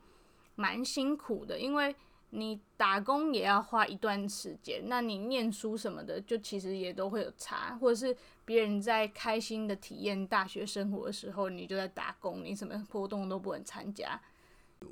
[0.55, 1.93] 蛮辛苦的，因为
[2.31, 14.19] 你打工也要花一段时间，那你念书什么的，就其实也都会有差，或者是别人在开心的体验大学生活的时候，你就在打工，你什么活动都不能参加。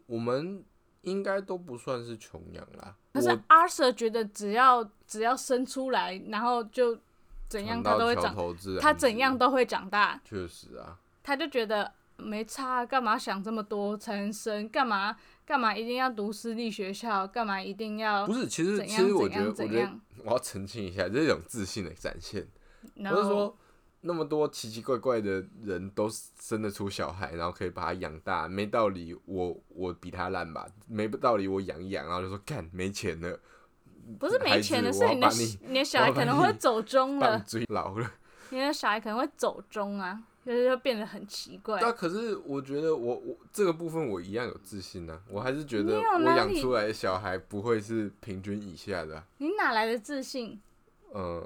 [0.06, 0.64] 我们
[1.02, 2.96] 应该都不算是穷养啦。
[3.14, 6.98] 可是我 Arthur 觉得只要只要生出来，然后就
[7.50, 8.36] 怎样他都会长，
[8.80, 10.22] 他怎样都会长大。
[10.24, 14.70] 确实啊，他就觉得没差，干嘛想这么多才能生？
[14.70, 17.28] 干嘛干嘛一定要读私立学校？
[17.28, 19.92] 干嘛一定要不是，其实其实我怎觉得我觉得？
[20.24, 22.48] 我要澄清一下，这是一种自信的展现。
[22.96, 23.58] 我是说，
[24.02, 30.67] 那么多奇奇怪怪的人都生得出小孩，然后可以把他养大，没道理我我比他烂吧？
[30.88, 33.39] 没道理我养一养，然后就说干没钱了，
[34.20, 38.12] 不是没钱的，是你的你你的小孩可能会走中了老了。
[38.50, 41.88] 你的小孩可能会走中啊，就是会变得很奇怪那。
[41.88, 50.60] 啊，可是我觉得我我这个部分我一样有自信呢、我还是觉得我养出来的小孩不会是平均以下的啊、你哪来的自信？
[51.13, 51.41] 呃，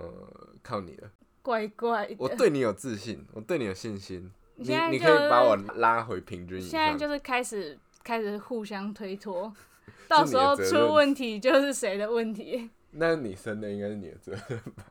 [0.63, 1.12] 靠你了，
[1.46, 2.16] 怪怪的。
[2.18, 6.70] 我对你有自信，我对你有信心，你你现在就你可以把我拉回平均以上。
[6.72, 9.54] 现在就是开始开始互相推脱，
[10.10, 12.72] 到时候出问题就是谁的问题。
[12.98, 14.84] 那你生的应该是你的责任吧，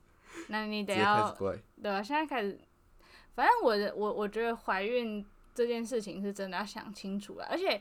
[0.48, 1.54] 那你得要怪。
[1.82, 2.58] 对啊，现在开始，
[3.34, 5.22] 反正我的我我觉得怀孕
[5.54, 7.78] 这件事情是真的要想清楚了，而且，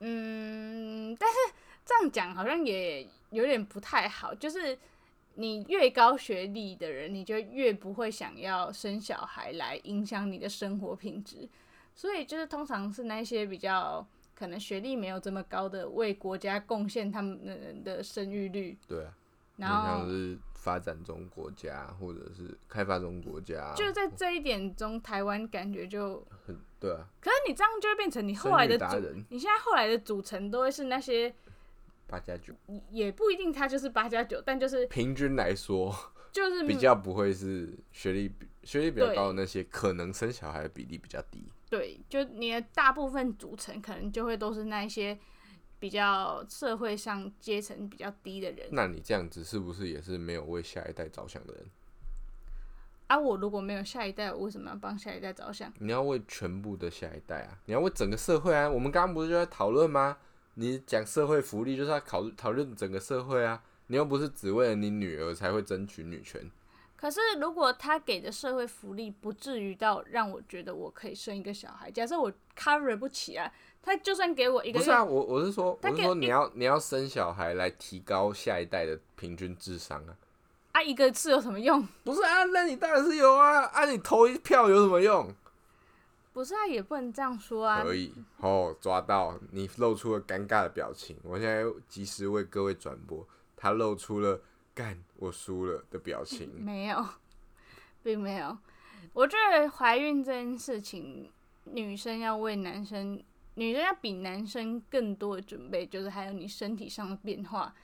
[0.00, 1.36] 嗯，但是
[1.84, 4.78] 这样讲好像也有点不太好，就是
[5.34, 11.48] 你越高学历的人，你就越不会想要生小孩来影响你的生活品质，
[11.94, 19.14] 所以就是通常是那些比较可能学历没有这么高的，为国家贡献他们的人的生育率，对啊，
[19.56, 28.96] 然后像是发展中国家或者是开发中国家，就在这一点中，台湾感觉就很对啊，可是你这样就会变成你后来的组，
[29.28, 31.34] 你现在后来的组成都会是那些，
[32.12, 32.52] 八加九，
[32.90, 35.94] 也不一定他就是八加九，但就是平均来说
[36.30, 41.50] 就是比较不会是学历比学历比较高的那些，可能生小孩的比例比较低。
[41.70, 45.18] 对，就你的大部分组成可能就会都是那一些
[45.78, 48.68] 比较社会上阶层比较低的人。
[48.72, 51.64] 那你这样子是不是也是没有为下一代着想的人？
[53.06, 55.72] 啊，我如果没有下一代，我为什么要帮下一代着想？
[55.80, 58.68] 你要为全部的下一代啊，你要为整个社会啊。
[58.68, 60.18] 我们刚刚不是就在讨论吗？
[60.54, 66.50] 你讲社会福利就是要考讨论整个社会啊，你又不是只为了你女儿才会争取女权。
[66.96, 80.14] 可是如果他给的社会福利不至于到让我觉得我可以生一个小孩，假设我 cover 不起啊，他就算给我一个月，不是啊，我我是说，我是说你要你要生小孩来提高下一代的平均智商啊。
[80.72, 81.86] 啊一个是有什么用？
[82.04, 85.28] 不是啊，那你当然是有啊，啊你投一票有什么用？
[86.32, 87.82] 不是啊，也不能这样说啊。
[87.82, 93.26] 可以哦，抓到你露出了尴尬的表情，我现在及时为各位转播，
[93.56, 94.40] 他露出了
[94.74, 96.50] 干我输了的表情。
[96.58, 97.04] 没有，
[98.02, 98.56] 并没有。
[99.12, 101.30] 我觉得怀孕这件事情，
[101.64, 103.22] 女生要为男生，
[103.54, 107.74] 女生要比男生更多的准备，就是还有你身体上的变化，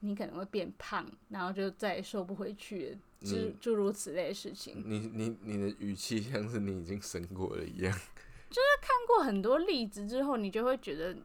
[0.00, 4.82] 你可能会变胖，然后就再也瘦不回去了，诸你诸如此类的事情。
[4.84, 7.92] 你你你的语气像是你已经生过了一样。
[8.48, 11.16] 就是看过很多例子之后，你就会觉得，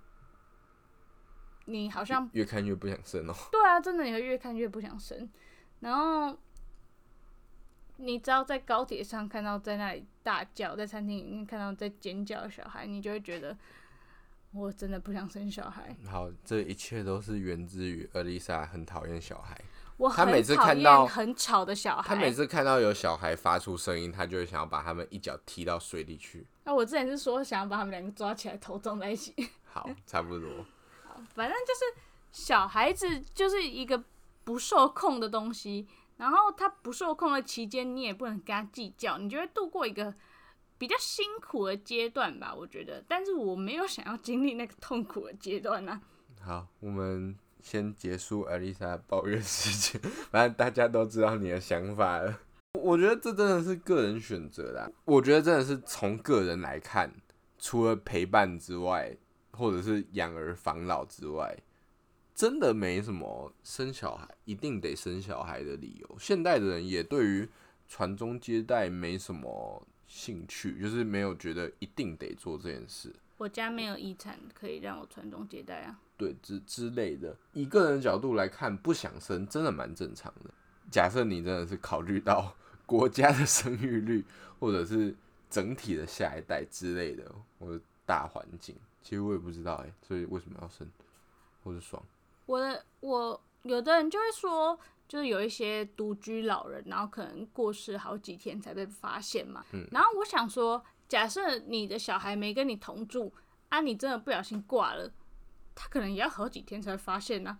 [1.66, 3.34] 你好像越看越不想生哦。
[3.52, 5.30] 对啊，真的你会越看越不想生。
[5.80, 6.38] 然后，
[7.98, 13.56] 你只要在高铁上看到在那里大叫，在餐厅里面看到在尖叫的小孩，你就会觉得，
[14.52, 15.96] 我真的不想生小孩。
[16.06, 19.56] 好，这一切都是源自于阿丽莎很讨厌小孩。
[19.98, 22.04] 我很他每次看到很吵的小孩。
[22.04, 26.48] 他每次看到有小孩发出声音，他就会想要把他们一脚踢到水里去。
[26.64, 29.34] 那我之前是说想要把他们两个抓起来，头撞在一起。
[29.66, 30.50] 好，差不多。
[31.36, 34.04] 反正就是小孩子就是一个
[34.44, 35.88] 不受控的东西，
[36.18, 40.14] 然后他不受控的期间，你也不能跟他计较，你就会度过一个
[40.78, 43.04] 比较辛苦的阶段吧，我觉得。
[43.08, 46.02] 但是我没有想要经历那个痛苦的阶段啊。
[46.44, 52.40] 好，我们先结束艾丽莎抱怨事件， 反正大家都知道你的想法了。
[52.74, 54.90] 我觉得这真的是个人选择啦。
[55.06, 57.14] 我觉得真的是从个人来看，
[57.60, 59.16] 除了陪伴之外，
[59.52, 61.58] 或者是养儿防老之外，
[62.34, 66.18] 真的没什么生小孩一定得生小孩的理由。
[66.18, 67.48] 现代的人也对于
[67.88, 73.14] 传宗接代没什么兴趣，就是没有觉得一定得做这件事。
[73.38, 76.00] 我家没有遗产可以让我传宗接代啊。
[76.22, 80.52] 对之之类的，以个人角度来看，不想生真的蛮正常的。
[80.92, 82.56] 假设你真的是考虑到
[82.86, 84.24] 国家的生育率，
[84.60, 85.16] 或者是
[85.50, 87.24] 整体的下一代之类的，
[87.58, 90.88] 或者大环境，其实我也不知道哎、所以为什么要生，
[91.64, 92.04] 或者爽？
[92.46, 99.66] 我的我有的人就会说，就是有一些独居老人，然后可能过世好几天才被发现嘛。
[99.72, 103.34] 嗯然后我想说，假设你的小孩没跟你同住，
[103.70, 105.10] 啊，你真的不小心挂了，
[105.76, 107.58] 他可能也要好几天才会发现呢、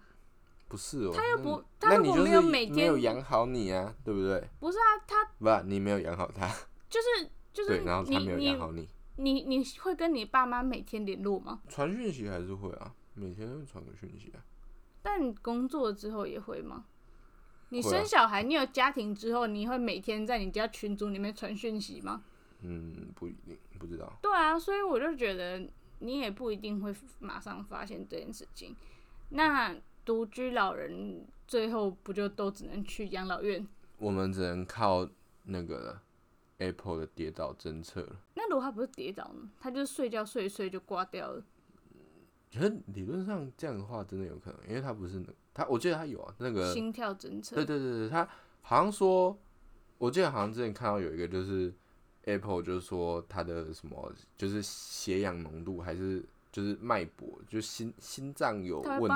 [0.68, 4.48] 不是哦，他又不那他如果没有每天没有养好你啊，对不对？
[4.60, 6.48] 不是啊，他不，你没有养好他，
[6.90, 8.88] 就是就是对，然后你他没有养你好你，
[9.18, 11.62] 你你会跟你爸妈每天联络吗？
[11.68, 14.40] 传讯息还是会啊，每天都传个讯息啊。
[15.02, 16.86] 但你工作之后也会吗？
[17.70, 22.22] 你生小孩，你有家庭之后，你会每天在你家群组里面传讯息吗？
[22.62, 24.12] 嗯，不一定，不知道。
[24.22, 25.68] 对啊，所以我就觉得
[26.02, 28.76] 你也不一定会马上发现这件事情。
[29.30, 33.66] 那独居老人最后不就都只能去养老院？
[33.98, 35.08] 我们只能靠
[35.44, 36.00] 那个
[36.58, 38.16] Apple 的跌倒侦测了。
[38.36, 39.50] 那如果他不是跌倒呢？
[39.60, 41.44] 他就是睡觉睡一睡就挂掉了。
[42.54, 48.28] 可是理论上这样的话，真的有可能，因为他不是那他，我记得他有啊，那个心跳侦测对对对对，他
[48.62, 49.40] 好像说，
[49.98, 51.74] 我记得好像之前看到有一个就是
[52.26, 59.10] Apple 就是说它的什么就是血氧浓度还是就是脉搏，就心心脏有问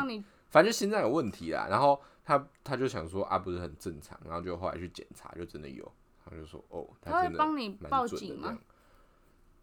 [0.50, 1.68] 反正就心脏有问题啦。
[1.70, 5.92] 然后他他就想说啊，不是很正常，然后就后来去检查，就真的有。
[6.24, 8.58] 他就说哦，他会帮你蛮报警吗？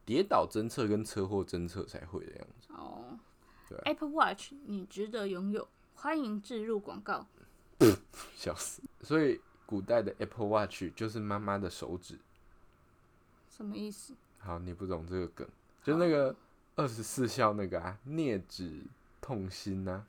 [0.04, 2.68] 跌倒侦测跟车祸侦测才会的样子。
[2.72, 3.18] 哦
[3.68, 7.26] 对啊，Apple Watch 你值得拥有，欢迎置入广告。
[8.36, 8.82] 笑死！
[9.00, 12.18] 所以古代的 Apple Watch 就是妈妈的手指。
[13.54, 14.14] 什么意思？
[14.38, 15.46] 好，你不懂这个梗，
[15.84, 16.34] 就那个
[16.74, 18.66] 二十四孝那个啊，镊子
[19.20, 20.02] 痛心呐、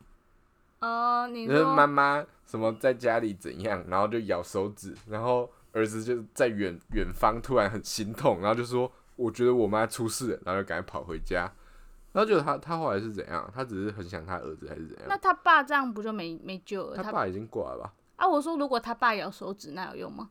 [0.80, 11.52] 哦，你就是说妈妈什么在家里怎样，然后就咬手指，然后儿子就在远远方突然很心痛，然后就说我觉得我妈出事了，然后就赶紧跑回家。
[12.14, 13.52] 然后就他他后来是怎样？
[13.54, 15.06] 他只是很想他儿子还是怎样？
[15.10, 16.96] 那他爸这样不就没没救了？
[16.96, 17.94] 他他爸已经挂了吧？
[18.16, 20.30] 啊，我说如果他爸咬手指，那有用吗？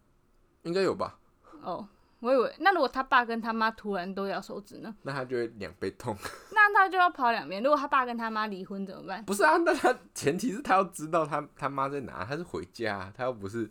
[0.62, 1.18] 应该有吧？
[1.60, 1.86] 哦，
[2.22, 4.94] 我以为那如果他爸跟他妈突然都咬手指呢？
[5.02, 6.16] 那他就会两倍痛。
[6.54, 7.60] 那他就要跑两边。
[7.60, 9.24] 如果他爸跟他妈离婚怎么办？
[9.24, 13.68] 不是啊，那他前提是他要知道他他妈在哪，他是回家啊、他又不是，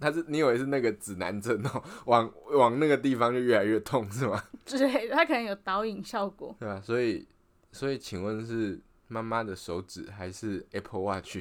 [0.00, 4.42] 他是你以为是那个指南针哦，往往那个地方就越来越痛是吗？
[4.64, 6.56] 之类的，他可能有导引效果。
[6.58, 7.28] 对吧、所以
[7.70, 11.36] 所以请问是妈妈的手指还是 Apple Watch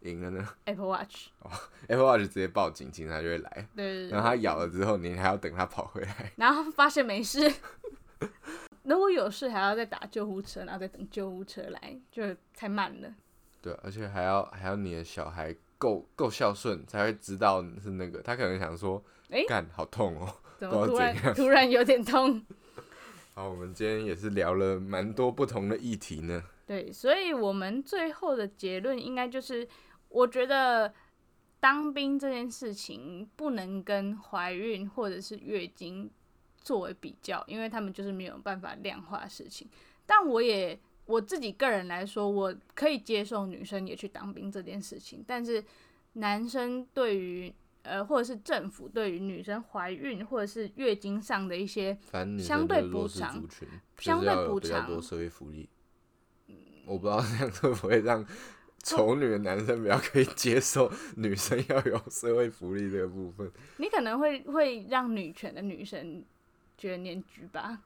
[0.00, 1.50] 赢了呢 Apple Watch，哦
[1.88, 6.32] ，Apple Watch 直接报警，警察就会来，对然后它咬了之后，你还要等他跑回来。
[6.36, 7.52] 然后发现没事，
[8.84, 12.22] 如果有事还要再打救护车，然后再等救护车来，就
[12.54, 13.12] 太慢了。
[13.60, 18.22] 对，而且还要还要你的小孩够够孝顺，才会知道是那个。
[18.22, 20.32] 他可能想说，诶干好痛哦。
[20.58, 22.44] 怎么突然突然有点痛？
[23.34, 26.42] 好，我们今天也是聊了蛮多不同的议题呢。
[26.66, 29.66] 对，所以我们最后的结论应该就是，
[30.08, 30.92] 我觉得
[31.60, 36.10] 当兵这件事情不能跟怀孕或者是月经
[36.60, 39.68] 作为比较，因为他们就是没有办法量化事情。
[40.06, 45.62] 但我也我自己个人来说，我可以接受女生也去当兵这件事情，但是
[46.14, 47.52] 男生对于
[47.82, 51.96] 呃，或者是政府对于女生怀孕或者是月经上的一些
[52.38, 53.42] 相对补偿
[53.98, 55.68] 相对补偿社会福利。
[56.84, 58.26] 我不知道这样 会不会让
[58.82, 63.50] 丑女的男生比较可以接受女生要有社会福利这个部分。
[63.76, 66.24] 你可能会会让女权的女生
[66.76, 67.80] 觉得念居吧。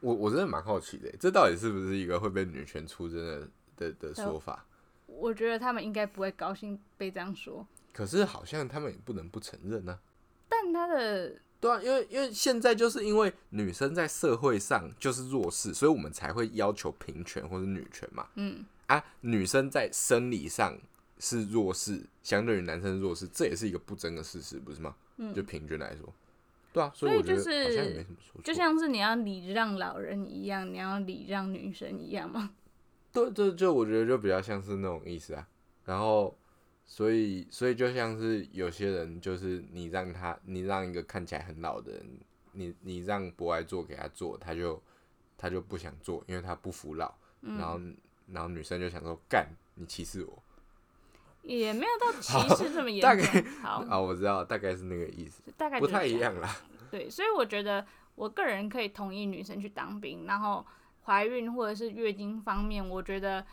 [0.00, 4.64] 我我真的蛮好奇的，这到底是不是一个会被女权出征的的的说法？
[5.06, 9.98] 我觉得他们应该不会高兴被这样说，可是好像他们也不能不承认呢、
[10.48, 18.28] 但他的对啊，因为因为现在就是因为女生在社会上就是弱势，所以我们才会要求平权或者女权嘛。
[18.36, 20.78] 嗯，啊，女生在生理上
[21.18, 24.94] 是弱势，相对于男生弱势，这也是一个不争的事实，不是吗？
[25.16, 26.12] 嗯就平均来说，
[26.72, 28.42] 对啊，所以我觉得就是好像也没什么说错。
[28.42, 32.50] 就像是你要礼让老人一样，你要礼让女生一样吗。
[33.12, 35.48] 对就，就我觉得就比较像是那种意思啊。
[35.84, 36.36] 然后，
[36.86, 42.06] 所以所以就像是有些人，就是你让他，你让一个看起来很老的人，
[42.52, 44.80] 你你让博爱做给他做，他就
[45.36, 47.12] 他就不想做，因为他不服老。
[47.40, 47.80] 嗯然后
[48.32, 50.42] 然后女生就想说，干，你歧视我
[51.42, 53.52] 也没有到歧视这么严大概重。
[53.62, 53.98] 好，啊！
[53.98, 55.86] 我知道，大概是那个意思，大概不。
[55.86, 56.56] 太一样啦。
[56.90, 60.66] 对，所以我觉得我个人可以同意女生去当兵，然后
[61.04, 63.46] 怀孕或者是月经方面，我觉得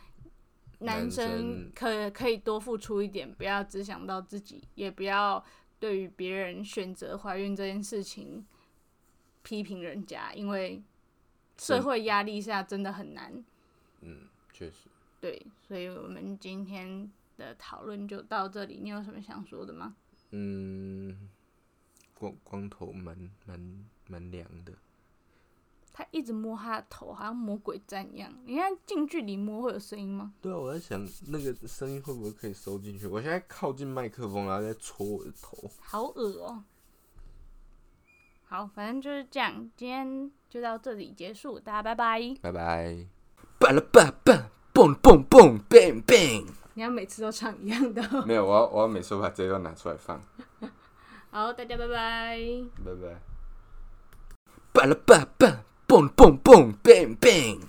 [0.80, 5.42] 男生可可以多付出一点，不要只想到自己，也不要
[5.78, 8.44] 对于别人选择怀孕这件事情
[9.42, 10.82] 批评人家，因为
[11.56, 13.42] 社会压力下真的很难。
[14.02, 14.88] 嗯，确实。
[15.20, 18.80] 对，所以我们今天的讨论就到这里。
[18.82, 19.94] 你有什么想说的吗？
[20.30, 21.28] 嗯，
[22.14, 24.72] 光光头蛮蛮蛮凉的。
[25.92, 28.32] 他一直摸他的头，好像魔鬼毡一样。
[28.44, 30.32] 你看近距离摸会有声音吗？
[30.40, 33.06] 对啊，我在想那个声音会不会可以收进去？
[33.06, 35.70] 我现在靠近麦克风，然后在戳我的头。
[35.80, 36.64] 好恶哦、
[38.44, 42.34] 好，反正就是这样，今天就到这里结束，大家拜拜。
[42.42, 43.15] 拜拜。
[43.58, 46.46] 巴拉巴巴，蹦蹦蹦，bang bang。
[46.74, 50.20] 你要每次都唱一样的哦、 没有，我要我要每次把这段拿出来放。
[51.30, 52.38] 好，大家拜拜。
[52.84, 53.20] 拜拜。
[54.72, 57.60] 巴拉巴巴，蹦蹦蹦，bang bang。